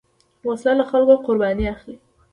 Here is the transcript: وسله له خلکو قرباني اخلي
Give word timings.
وسله 0.47 0.75
له 0.77 0.83
خلکو 0.91 1.15
قرباني 1.25 1.65
اخلي 1.73 1.95